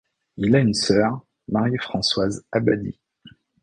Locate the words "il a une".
0.37-0.73